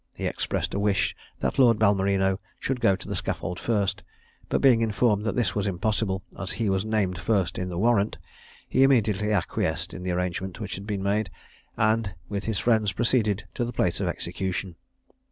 [0.15, 4.03] He expressed a wish that Lord Balmerino should go to the scaffold first;
[4.49, 8.17] but being informed that this was impossible, as he was named first in the warrant,
[8.67, 11.29] he immediately acquiesced in the arrangement which had been made,
[11.77, 14.75] and with his friends proceeded to the place of execution.